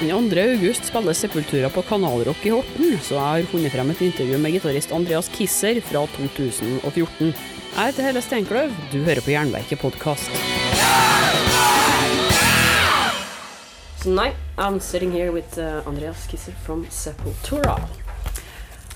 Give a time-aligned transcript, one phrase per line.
[0.00, 0.40] Den 2.
[0.40, 4.52] august spiller Sepultura på Kanalrock i Horten, så jeg har funnet frem et intervju med
[4.54, 7.32] gitarist Andreas Kisser fra 2014.
[7.32, 10.30] Jeg heter Helle Steinkløv, du hører på Jernverket podkast.
[13.98, 17.80] Tonight I'm sitting here with uh, Andreas Kisser from Sepultura.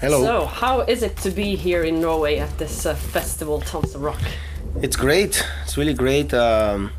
[0.00, 0.22] Hello.
[0.22, 4.02] So, how is it to be here in Norway at this uh, festival, Tons of
[4.02, 4.22] Rock?
[4.82, 5.44] It's great.
[5.64, 6.32] It's really great.
[6.32, 6.92] Um,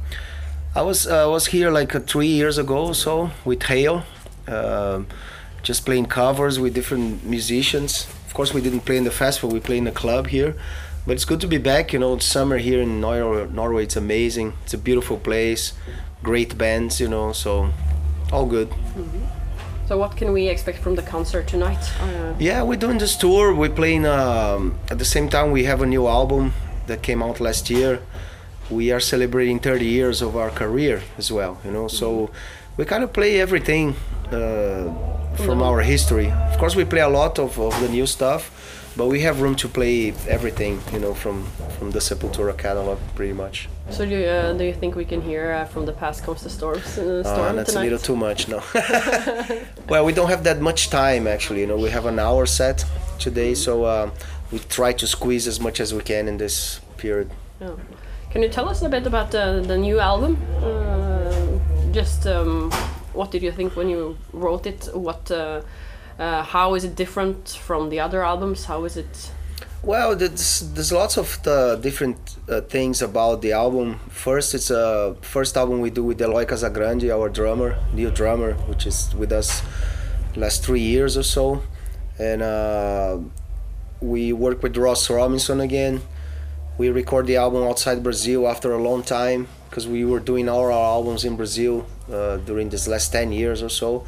[0.75, 4.03] I was uh, was here like uh, three years ago or so with Hail!,
[4.47, 5.07] um
[5.61, 8.05] just playing covers with different musicians.
[8.27, 9.49] Of course, we didn't play in the festival.
[9.53, 10.55] We play in the club here,
[11.07, 11.93] but it's good to be back.
[11.93, 13.83] You know, it's summer here in Nor- Norway.
[13.83, 14.53] It's amazing.
[14.63, 15.71] It's a beautiful place.
[16.21, 16.99] Great bands.
[16.99, 17.69] You know, so
[18.33, 18.67] all good.
[19.87, 21.83] So, what can we expect from the concert tonight?
[22.01, 23.53] Uh, Yeah, we're doing this tour.
[23.53, 25.51] We're playing um, at the same time.
[25.51, 26.53] We have a new album
[26.87, 27.99] that came out last year.
[28.69, 31.59] We are celebrating 30 years of our career as well.
[31.65, 32.29] You know, so
[32.77, 33.95] we kind of play everything
[34.27, 34.91] uh,
[35.35, 36.31] from our history.
[36.31, 38.51] Of course, we play a lot of, of the new stuff,
[38.95, 40.81] but we have room to play everything.
[40.91, 41.45] You know, from
[41.77, 43.67] from the Sepultura catalog, pretty much.
[43.89, 46.43] so, do you, uh, do you think we can hear uh, from the past comes
[46.43, 48.61] the storms, uh, storm that's a little too much, no.
[49.89, 51.61] well, we don't have that much time actually.
[51.61, 52.85] You know, we have an hour set
[53.19, 54.09] today, so uh,
[54.51, 57.29] we try to squeeze as much as we can in this period.
[57.59, 57.75] Yeah.
[58.33, 60.39] Can you tell us a bit about the, the new album?
[60.59, 61.59] Uh,
[61.91, 62.71] just um,
[63.13, 64.89] what did you think when you wrote it?
[64.91, 65.61] What, uh,
[66.17, 68.65] uh, how is it different from the other albums?
[68.65, 69.29] How is it?
[69.83, 72.17] Well, there's, there's lots of the different
[72.49, 73.99] uh, things about the album.
[74.09, 78.87] First, it's a first album we do with Eloy Casagrande, our drummer, new drummer, which
[78.87, 79.61] is with us
[80.35, 81.61] last three years or so,
[82.17, 83.19] and uh,
[84.01, 86.01] we work with Ross Robinson again.
[86.77, 90.65] We record the album outside Brazil after a long time because we were doing all
[90.65, 94.05] our albums in Brazil uh, during this last ten years or so.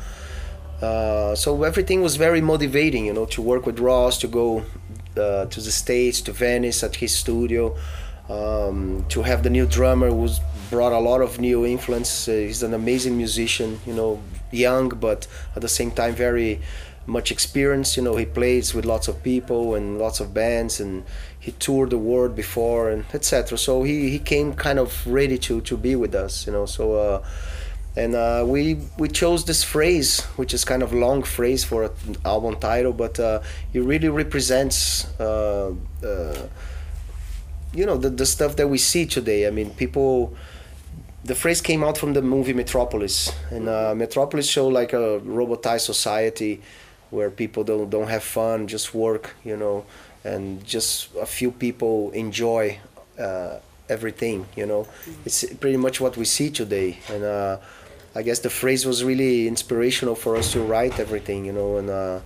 [0.81, 4.63] Uh, so everything was very motivating, you know, to work with Ross, to go
[5.15, 7.77] uh, to the States, to Venice at his studio,
[8.29, 10.39] um, to have the new drummer who's
[10.69, 12.25] brought a lot of new influence.
[12.25, 14.21] He's an amazing musician, you know,
[14.51, 16.61] young but at the same time very
[17.07, 17.97] much experience.
[17.97, 21.03] You know, he plays with lots of people and lots of bands, and
[21.39, 23.57] he toured the world before and etc.
[23.57, 26.65] So he, he came kind of ready to, to be with us, you know.
[26.65, 26.95] So.
[26.95, 27.25] Uh,
[27.97, 32.17] and uh, we we chose this phrase, which is kind of long phrase for an
[32.25, 33.41] album title, but uh,
[33.73, 35.73] it really represents, uh,
[36.03, 36.47] uh,
[37.73, 39.47] you know, the, the stuff that we see today.
[39.47, 40.35] I mean, people.
[41.23, 45.81] The phrase came out from the movie Metropolis, and uh, Metropolis showed like a robotized
[45.81, 46.61] society
[47.09, 49.85] where people don't don't have fun, just work, you know,
[50.23, 52.79] and just a few people enjoy
[53.19, 54.87] uh, everything, you know.
[55.25, 57.23] It's pretty much what we see today, and.
[57.23, 57.57] Uh,
[58.17, 61.89] I guess the phrase was really inspirational for us to write everything, you know, and
[61.89, 62.19] uh,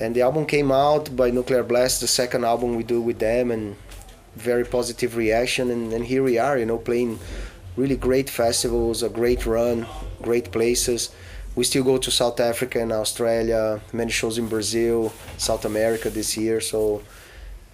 [0.00, 3.50] and the album came out by Nuclear Blast, the second album we do with them,
[3.50, 3.76] and
[4.34, 7.18] very positive reaction, and, and here we are, you know, playing
[7.76, 9.86] really great festivals, a great run,
[10.22, 11.10] great places.
[11.56, 16.36] We still go to South Africa and Australia, many shows in Brazil, South America this
[16.36, 17.02] year, so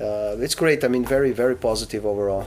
[0.00, 0.84] uh, it's great.
[0.84, 2.46] I mean, very very positive overall.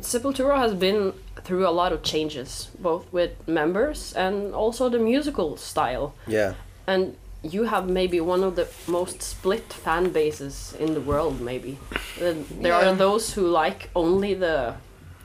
[0.00, 1.12] Sepultura has been
[1.44, 6.14] through a lot of changes, both with members and also the musical style.
[6.26, 6.54] Yeah.
[6.86, 11.78] And you have maybe one of the most split fan bases in the world, maybe.
[12.18, 12.88] There Yeah.
[12.90, 14.74] are those who like only the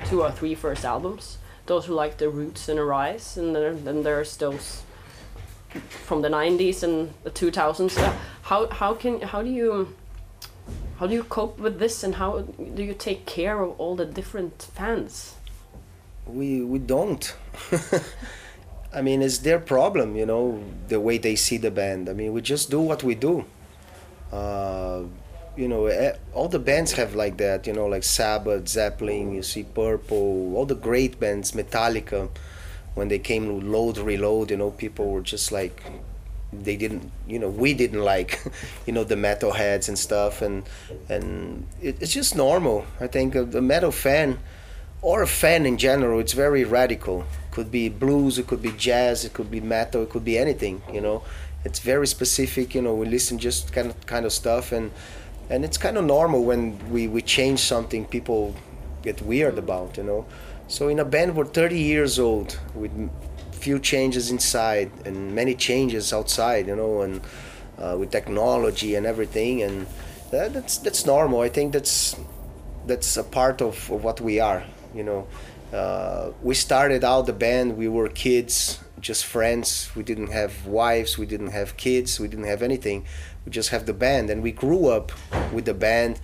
[0.09, 1.37] two or three first albums,
[1.69, 4.83] those who like the roots and rise, and then, then there's those
[6.05, 7.97] from the 90s and the 2000s.
[7.97, 9.95] Uh, how, how, can, how do you.
[10.99, 14.05] How do you cope with this, and how do you take care of all the
[14.05, 15.35] different fans?
[16.33, 17.35] we we don't
[18.93, 22.33] i mean it's their problem you know the way they see the band i mean
[22.33, 23.45] we just do what we do
[24.31, 25.01] uh,
[25.55, 29.43] you know eh, all the bands have like that you know like sabbath zeppelin you
[29.43, 32.29] see purple all the great bands metallica
[32.95, 35.81] when they came to load reload you know people were just like
[36.51, 38.41] they didn't you know we didn't like
[38.85, 40.63] you know the metal heads and stuff and
[41.07, 42.85] and it, it's just normal.
[42.99, 44.39] I think uh, the metal fan
[45.01, 47.25] or a fan in general it's very radical.
[47.51, 50.81] Could be blues it could be jazz it could be metal it could be anything
[50.91, 51.23] you know.
[51.63, 54.91] It's very specific you know we listen just kind of kind of stuff and
[55.49, 58.55] and it's kind of normal when we we change something people
[59.01, 60.25] get weird about you know?
[60.67, 62.91] So in a band we're 30 years old with
[63.51, 67.21] few changes inside and many changes outside you know and
[67.77, 69.87] uh, with technology and everything and
[70.31, 71.41] that, that's that's normal.
[71.41, 72.15] I think that's
[72.85, 74.63] that's a part of, of what we are
[74.93, 75.27] you know?
[75.73, 79.91] Uh, we started out the band we were kids just friends.
[79.95, 81.17] We didn't have wives.
[81.17, 82.19] We didn't have kids.
[82.19, 83.05] We didn't have anything.
[83.45, 85.11] We just have the band, and we grew up
[85.51, 86.19] with the band.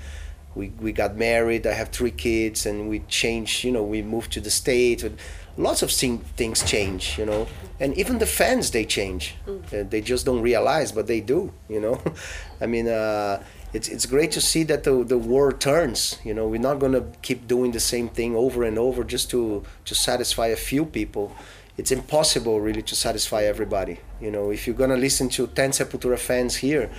[0.55, 1.65] We we got married.
[1.67, 3.63] I have three kids, and we changed.
[3.63, 5.03] You know, we moved to the states.
[5.03, 5.17] And
[5.57, 7.17] lots of thing, things change.
[7.17, 7.47] You know,
[7.79, 9.35] and even the fans they change.
[9.47, 11.51] Uh, they just don't realize, but they do.
[11.69, 12.01] You know,
[12.61, 12.87] I mean.
[12.87, 13.43] Uh,
[13.73, 16.93] it's, it's great to see that the, the world turns you know we're not going
[16.93, 20.85] to keep doing the same thing over and over just to to satisfy a few
[20.85, 21.35] people
[21.77, 23.99] it's impossible really to satisfy everybody.
[24.21, 26.89] You know, if you're gonna listen to 10 Sepultura fans here,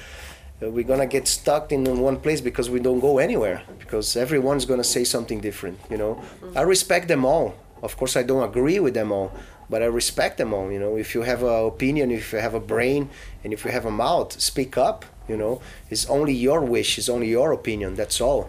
[0.62, 4.64] uh, we're gonna get stuck in one place because we don't go anywhere because everyone's
[4.64, 5.78] gonna say something different.
[5.90, 6.22] You know,
[6.54, 7.54] I respect them all.
[7.82, 9.32] Of course, I don't agree with them all,
[9.68, 10.70] but I respect them all.
[10.70, 13.10] You know, if you have an opinion, if you have a brain,
[13.44, 15.04] and if you have a mouth, speak up.
[15.28, 17.94] You know, it's only your wish, it's only your opinion.
[17.96, 18.48] That's all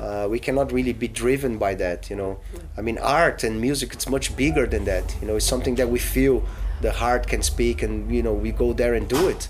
[0.00, 2.40] uh, we cannot really be driven by that you know.
[2.76, 5.14] I mean art and music it's much bigger than that.
[5.20, 6.44] You know it's something that we feel
[6.80, 9.48] the heart can speak and you know we go there and do it.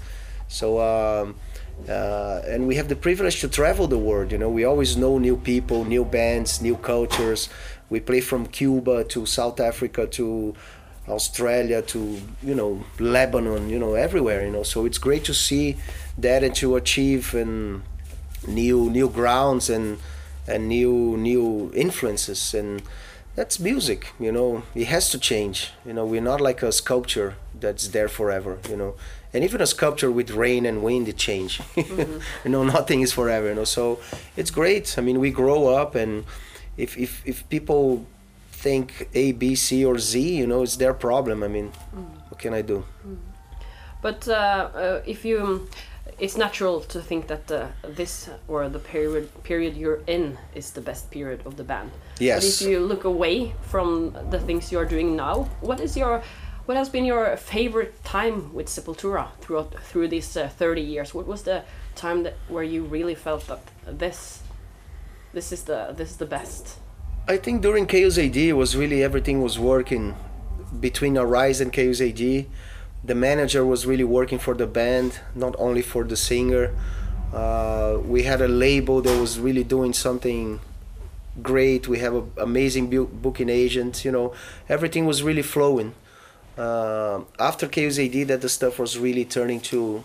[0.48, 1.36] So um,
[1.88, 4.50] uh, and we have the privilege to travel the world you know.
[4.50, 7.48] We always know new people new bands new cultures.
[7.88, 10.54] We play from cuba to south africa to
[11.08, 14.64] australia to you know lebanon you know everywhere you know.
[14.64, 15.76] So it's great to see
[16.18, 17.82] that and to achieve and
[18.48, 19.98] new new grounds and
[20.46, 22.82] and new new influences and
[23.36, 24.62] that's music you know?
[24.74, 26.04] It has to change you know?
[26.04, 28.94] We're not like a sculpture that's there forever you know?
[29.32, 31.60] And even a sculpture with rain and wind it change.
[31.74, 32.18] Mm-hmm.
[32.44, 33.64] you know nothing is forever you know?
[33.64, 34.00] So
[34.36, 34.96] it's great.
[34.98, 36.24] I mean we grow up and
[36.76, 38.06] if if, if people
[38.52, 41.42] think a b c or z you know it's their problem.
[41.42, 42.04] I mean mm.
[42.28, 42.84] what can i do?
[43.06, 43.16] Mm.
[44.02, 45.68] but uh, uh, if you
[46.20, 50.80] it's natural to think that uh, this or the period period you're in is the
[50.80, 51.90] best period of the band.
[52.18, 52.44] Yes.
[52.44, 56.22] But if you look away from the things you are doing now, what is your
[56.66, 61.14] what has been your favorite time with Sepultura throughout through these uh, 30 years?
[61.14, 61.64] What was the
[61.96, 64.42] time that where you really felt that this
[65.32, 66.78] this is the this is the best?
[67.26, 70.16] I think during Chaos AD was really everything was working
[70.78, 72.46] between Arise and Chaos AD
[73.02, 76.74] the manager was really working for the band, not only for the singer.
[77.32, 80.60] Uh, we had a label that was really doing something
[81.42, 81.88] great.
[81.88, 84.04] We have an amazing booking agent.
[84.04, 84.34] You know,
[84.68, 85.94] everything was really flowing.
[86.58, 90.04] Uh, after AD, that the stuff was really turning to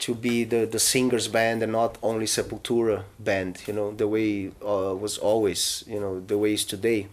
[0.00, 3.62] to be the the singers band and not only Sepultura band.
[3.66, 5.84] You know, the way uh, was always.
[5.86, 7.06] You know, the way is today,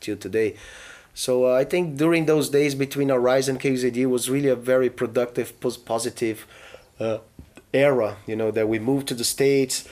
[0.00, 0.56] till today.
[1.20, 4.56] So uh, I think during those days between Arise and Chaos AD was really a
[4.56, 6.46] very productive, positive
[6.98, 7.18] uh,
[7.74, 8.16] era.
[8.26, 9.86] You know that we moved to the states,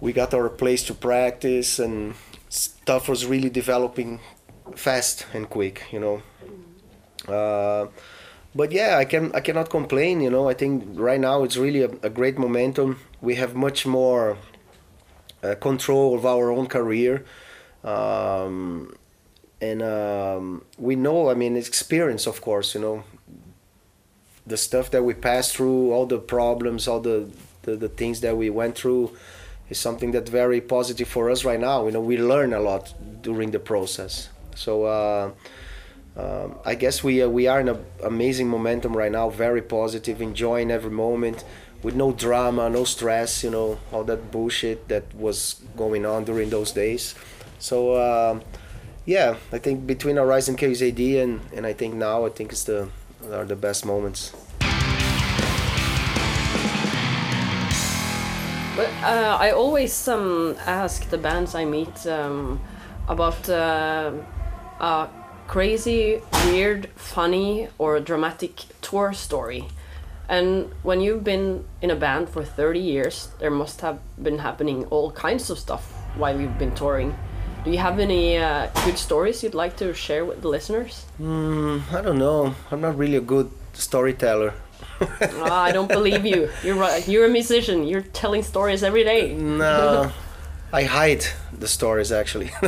[0.00, 2.14] we got our place to practice, and
[2.48, 4.20] stuff was really developing
[4.74, 5.84] fast and quick.
[5.92, 6.22] You know.
[7.28, 7.88] Uh,
[8.54, 10.22] but yeah, I can I cannot complain.
[10.22, 12.96] You know, I think right now it's really a, a great momentum.
[13.20, 14.38] We have much more
[15.42, 17.26] uh, control of our own career.
[17.84, 18.96] Um,
[19.60, 23.04] and um, we know i mean experience of course you know.
[24.46, 27.30] The stuff that we passed through all the problems all the,
[27.62, 29.14] the, the things that we went through
[29.68, 31.84] is something that's very positive for us right now.
[31.84, 34.30] You know we learn a lot during the process.
[34.54, 35.32] So uh,
[36.16, 40.20] um, I guess we uh, we are in an amazing momentum right now, very positive,
[40.20, 41.44] enjoying every moment,
[41.82, 46.50] with no drama, no stress, you know, all that bullshit that was going on during
[46.50, 47.14] those days.
[47.58, 48.40] So uh,
[49.08, 52.88] yeah, I think between Chaos AD and, and I think now I think it's the
[53.32, 54.34] are the best moments.
[58.76, 62.60] But uh, I always um, ask the bands I meet um,
[63.08, 64.12] about uh,
[64.78, 65.08] a
[65.46, 69.68] crazy, weird, funny, or dramatic tour story.
[70.28, 74.84] And when you've been in a band for 30 years, there must have been happening
[74.90, 77.16] all kinds of stuff while you've been touring.
[77.68, 81.04] Do you have any uh, good stories you'd like to share with the listeners?
[81.20, 82.54] Mm, I don't know.
[82.70, 84.54] I'm not really a good storyteller.
[85.02, 86.48] oh, I don't believe you.
[86.64, 87.06] You're right.
[87.06, 87.86] You're a musician.
[87.86, 89.34] You're telling stories every day.
[89.58, 90.10] No,
[90.72, 92.50] I hide the stories actually.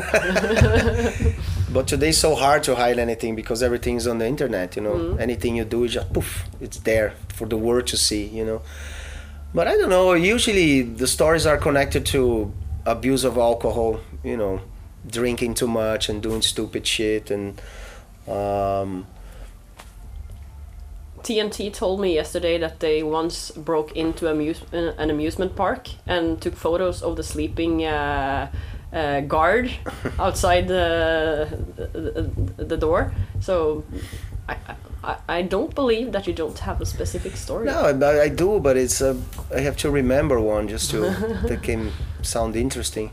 [1.73, 4.77] but today's so hard to hide anything because everything's on the internet.
[4.77, 5.19] You know, mm.
[5.19, 8.27] anything you do is just poof, it's there for the world to see.
[8.27, 8.63] You know,
[9.55, 10.13] but I don't know.
[10.13, 12.53] Usually the stories are connected to
[12.85, 14.01] abuse of alcohol.
[14.23, 14.61] You know,
[15.07, 17.61] drinking too much and doing stupid shit and
[18.29, 19.07] um,
[21.23, 26.55] TNT told me yesterday that they once broke into amuse- an amusement park and took
[26.55, 28.51] photos of the sleeping uh,
[28.93, 29.71] uh, guard
[30.19, 33.13] outside the, the, the door.
[33.41, 33.85] So
[34.49, 34.57] I,
[35.05, 37.67] I, I don't believe that you don't have a specific story.
[37.67, 39.17] No, I, I do, but it's uh,
[39.55, 41.01] I have to remember one just to
[41.47, 41.93] that can
[42.23, 43.13] sound interesting.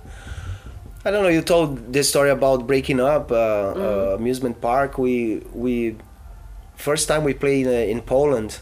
[1.08, 1.30] I don't know.
[1.30, 4.98] You told this story about breaking up uh, uh, amusement park.
[4.98, 5.96] We we
[6.76, 8.60] first time we played in, uh, in Poland.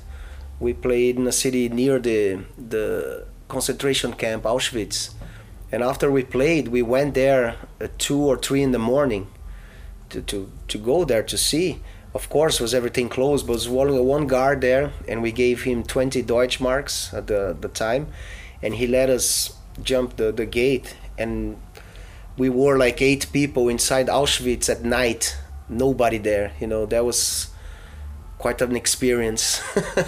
[0.60, 5.16] We played in a city near the the concentration camp Auschwitz,
[5.72, 9.26] and after we played, we went there at two or three in the morning
[10.10, 11.82] to to, to go there to see.
[12.14, 15.82] Of course, was everything closed, but was one one guard there, and we gave him
[15.82, 18.06] 20 Deutschmarks at the the time,
[18.62, 21.58] and he let us jump the the gate, and
[22.38, 25.38] we were like eight people inside Auschwitz at night,
[25.70, 26.52] nobody there.
[26.60, 27.50] You know, that was
[28.38, 29.62] quite an experience.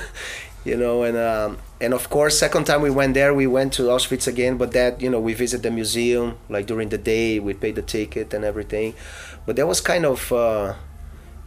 [0.66, 3.84] you know, and um, and of course, second time we went there, we went to
[3.84, 4.58] Auschwitz again.
[4.58, 7.40] But that, you know, we visit the museum like during the day.
[7.40, 8.94] We paid the ticket and everything.
[9.46, 10.74] But that was kind of uh,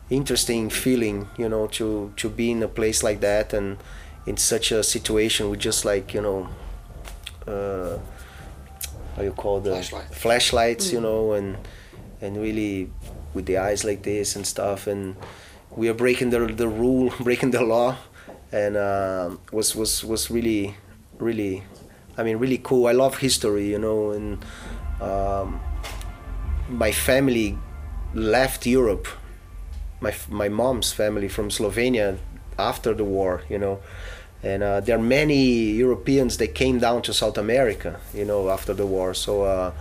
[0.09, 3.77] interesting feeling, you know, to to be in a place like that and
[4.27, 6.49] in such a situation with just like you know.
[7.47, 7.99] Uh,
[9.21, 10.15] how you call the Flashlight.
[10.15, 11.57] flashlights, you know, and
[12.21, 12.91] and really
[13.35, 15.17] with the eyes like this and stuff, and
[15.77, 17.97] we are breaking the the rule, breaking the law,
[18.51, 20.75] and um was was was really
[21.19, 21.63] really,
[22.17, 22.87] I mean, really cool.
[22.87, 24.43] I love history, you know, and
[25.01, 25.61] um,
[26.69, 27.59] my family
[28.15, 29.07] left Europe.
[30.01, 32.17] My my mom's family from Slovenia
[32.59, 33.81] after the war, you know,
[34.43, 38.73] and uh, there are many Europeans that came down to South America, you know, after
[38.73, 39.13] the war.
[39.13, 39.73] So uh,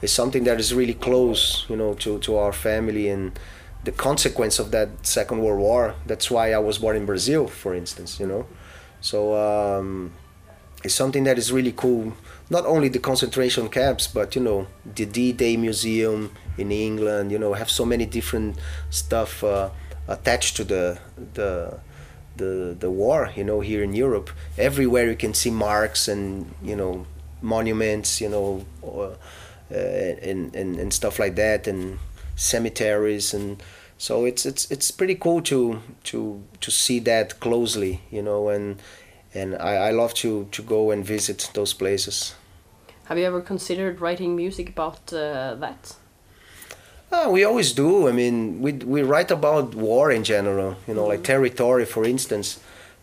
[0.00, 3.38] it's something that is really close, you know, to, to our family and
[3.84, 5.94] the consequence of that Second World War.
[6.06, 8.46] That's why I was born in Brazil, for instance, you know.
[9.00, 10.12] So um,
[10.84, 12.12] it's something that is really cool.
[12.48, 17.32] Not only the concentration camps, but you know, the D-Day Museum in England.
[17.32, 18.56] You know, have so many different
[18.90, 19.70] stuff uh,
[20.06, 20.98] attached to the
[21.34, 21.80] the
[22.36, 23.30] the the war.
[23.34, 27.06] You know, here in Europe, everywhere you can see marks and you know
[27.42, 28.20] monuments.
[28.20, 29.14] You know, uh,
[29.74, 31.98] and, and and stuff like that, and
[32.36, 33.62] cemeteries, and
[33.98, 38.00] so it's it's it's pretty cool to to to see that closely.
[38.10, 38.80] You know, and
[39.34, 42.34] and I, I love to to go and visit those places.
[43.04, 45.96] Have you ever considered writing music about uh, that?
[47.12, 48.08] Ah, we always do.
[48.08, 50.76] I mean, we we write about war in general.
[50.88, 52.58] You know, like territory, for instance.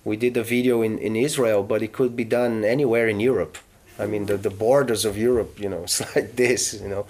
[0.05, 3.57] We did a video in, in Israel, but it could be done anywhere in Europe.
[3.97, 7.05] I mean, the, the borders of Europe, you know, it's like this, you know,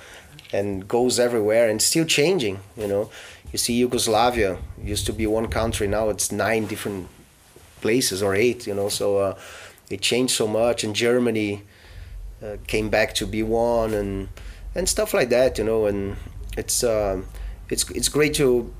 [0.52, 2.60] and goes everywhere and still changing.
[2.78, 3.10] You know,
[3.52, 7.08] you see Yugoslavia used to be one country, now it's nine different
[7.82, 8.68] places or eight.
[8.68, 9.36] You know, so uh,
[9.90, 10.84] it changed so much.
[10.84, 11.64] And Germany
[12.44, 14.30] uh, came back to be one, and
[14.76, 15.58] and stuff like that.
[15.58, 16.18] You know, and
[16.58, 17.26] it's um,
[17.70, 18.74] it's it's great to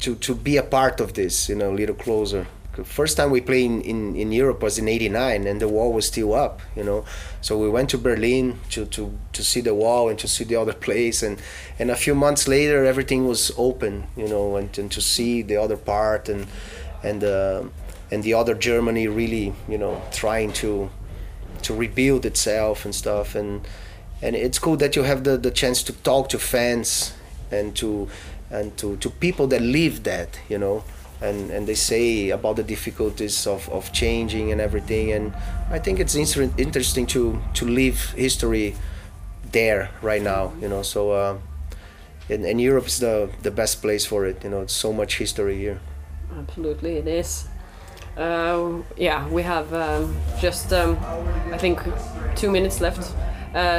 [0.00, 1.48] to to be a part of this.
[1.48, 2.46] You know, a little closer.
[2.84, 6.06] First time we played in, in, in Europe was in '89, and the wall was
[6.06, 6.60] still up.
[6.74, 7.04] You know,
[7.42, 10.56] so we went to Berlin to, to, to see the wall and to see the
[10.56, 11.38] other place, and,
[11.78, 14.06] and a few months later everything was open.
[14.16, 16.46] You know, and, and to see the other part and
[17.02, 17.64] and uh,
[18.10, 20.90] and the other Germany really you know trying to
[21.62, 23.66] to rebuild itself and stuff and
[24.22, 27.14] and it's cool that you have the, the chance to talk to fans
[27.50, 28.08] and to
[28.50, 30.84] and to, to people that live that you know?
[31.20, 35.12] And and they say about the difficulties of, of changing and everything.
[35.12, 35.34] And
[35.70, 38.74] I think it's inter- interesting to to live history
[39.52, 40.82] there right now you know?
[40.82, 41.38] So uh,
[42.28, 44.62] and, and Europe is the the best place for it you know?
[44.62, 45.80] It's so much history here.
[46.38, 47.46] Absolutely, it is.
[48.16, 50.98] Uh, yeah, we have um, just um,
[51.52, 51.80] I think
[52.36, 53.14] two minutes left,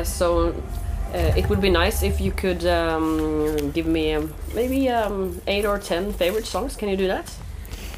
[0.03, 0.55] so
[1.13, 5.65] uh, it would be nice if you could um, give me um, maybe um, eight
[5.65, 6.75] or ten favorite songs.
[6.75, 7.31] Can you do that?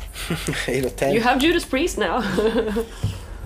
[0.68, 2.22] eight or ten You have Judas Priest now.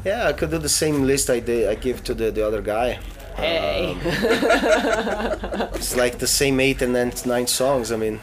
[0.05, 2.61] yeah I could do the same list I did I give to the, the other
[2.61, 2.99] guy
[3.39, 3.97] hey.
[5.75, 7.91] it's like the same eight and then nine songs.
[7.91, 8.19] I mean,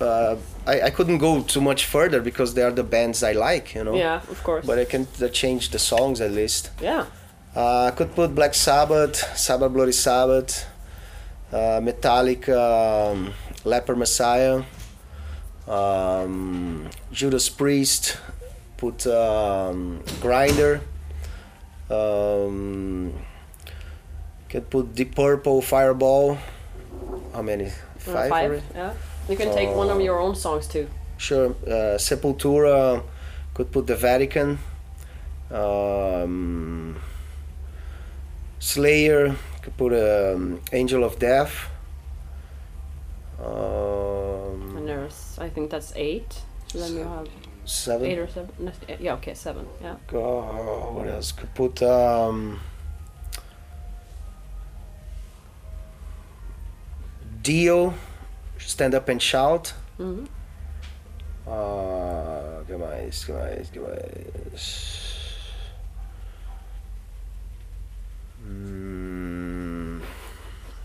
[0.00, 0.36] uh,
[0.66, 3.84] I, I couldn't go too much further because they are the bands I like, you
[3.84, 3.94] know.
[3.94, 4.66] yeah, of course.
[4.66, 6.70] But I can uh, change the songs at least.
[6.80, 7.06] yeah.
[7.56, 10.66] Uh, I could put Black Sabbath, Sabbath Bloody Sabbath,
[11.52, 13.32] uh, Metallica, um,
[13.64, 14.62] Leper Messiah,
[15.66, 18.18] um, Judas Priest,
[18.76, 20.80] put um, Grinder.
[21.90, 23.14] Um,
[24.48, 26.38] can put Deep Purple, Fireball.
[27.32, 27.66] How many?
[27.66, 28.30] Uh, Five.
[28.30, 28.62] Five.
[28.74, 28.94] Yeah.
[29.28, 30.88] You can take one of your own songs too.
[31.16, 31.50] Sure.
[31.66, 33.02] Uh, Sepultura
[33.52, 34.58] could put the Vatican.
[35.50, 36.96] Um,
[38.72, 41.70] Slayer could put um, Angel of Death.
[43.38, 46.42] And Um, there's, I think that's eight.
[46.72, 47.28] So then you have
[47.64, 48.06] seven.
[48.06, 48.50] Eight or seven?
[48.58, 49.66] No, Yeah, okay, seven.
[49.80, 49.96] Yeah.
[50.12, 51.32] Uh, what else?
[51.32, 52.60] Could put um,
[57.42, 57.94] Dio,
[58.58, 59.72] Stand Up and Shout.
[59.98, 60.26] Mhm.
[61.46, 63.24] Uh, que mais?
[63.24, 63.70] Que mais?
[63.70, 64.97] Que mais?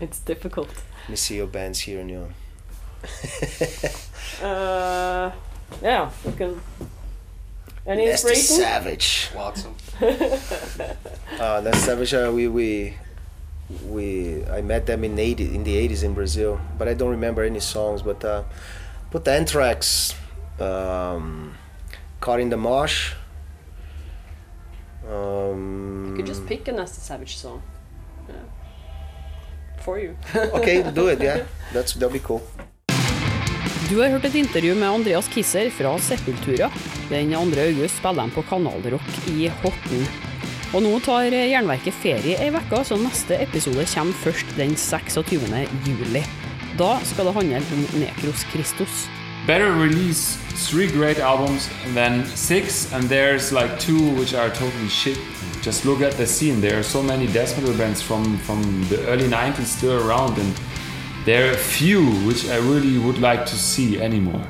[0.04, 0.68] It's difficult.
[1.04, 2.28] let me see your bands here, Neil.
[4.42, 5.30] Uh,
[5.82, 6.60] yeah, we can.
[7.86, 8.56] Any Nasty inspiration?
[8.64, 9.28] Savage.
[9.34, 9.72] Lots of
[11.40, 12.12] Uh, Nasty Savage.
[12.14, 12.94] Uh, we we
[13.88, 17.42] we I met them in eighty in the eighties in Brazil, but I don't remember
[17.44, 18.02] any songs.
[18.02, 18.42] But uh,
[19.10, 20.14] put the Anthrax,
[20.58, 21.54] um,
[22.20, 23.12] Caught in the Mosh.
[25.08, 27.62] Um, You could just pick a Nasty Savage song.
[28.28, 28.34] Yeah.
[29.84, 30.16] For you.
[30.56, 31.20] okay, do it.
[31.20, 32.40] Yeah, that's that'll be cool.
[33.90, 36.70] Du har hørt et intervju med Andreas Kisser fra Sepultura.
[37.10, 37.60] Den 2.
[37.60, 40.06] august spiller de på Kanalrock i Horten.
[40.74, 45.36] Og nå tar Jernverket ferie ei uke, så neste episode kommer først den 26.
[45.84, 46.24] juli.
[46.80, 49.04] Da skal det handle om Nekros Christos.
[49.46, 50.36] Better release
[50.68, 55.18] three great albums than six, and there's like two which are totally shit.
[55.62, 56.60] Just look at the scene.
[56.60, 60.52] There are so many death metal bands from from the early '90s still around, and
[61.24, 64.44] there are few which I really would like to see anymore.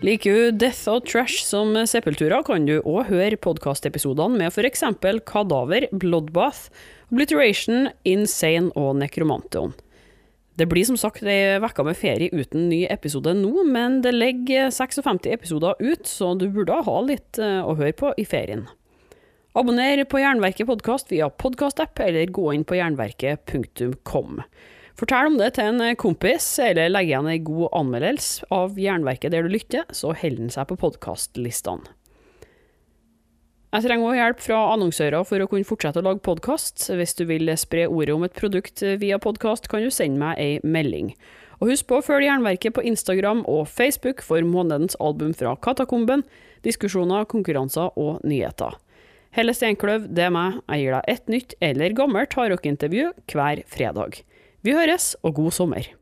[0.00, 4.84] Liker du Death og Trash som Sepultura, kan du òg høre podkastepisodene med f.eks.
[5.26, 6.70] Kadaver, Bloodbath,
[7.10, 9.74] Obliteration, Insane og Necromanteon.
[10.58, 14.72] Det blir som sagt ei uke med ferie uten ny episode nå, men det ligger
[14.74, 18.64] 56 episoder ut, så du burde ha litt eh, å høre på i ferien.
[19.54, 24.42] Abonner på Jernverket podkast via podkastapp, eller gå inn på jernverket.kom.
[24.98, 29.46] Fortell om det til en kompis, eller legg igjen ei god anmeldelse av Jernverket der
[29.46, 31.86] du lytter, så holder den seg på podkastlistene.
[33.68, 36.86] Jeg trenger også hjelp fra annonsører for å kunne fortsette å lage podkast.
[36.88, 40.54] Hvis du vil spre ordet om et produkt via podkast, kan du sende meg ei
[40.64, 41.10] melding.
[41.60, 46.24] Og husk på å følge Jernverket på Instagram og Facebook for månedens album fra Katakomben,
[46.64, 48.80] diskusjoner, konkurranser og nyheter.
[49.36, 50.62] Helle Steinkløv, det er meg.
[50.64, 54.22] Jeg gir deg et nytt eller gammelt hardrockintervju hver fredag.
[54.64, 55.98] Vi høres, og god sommer.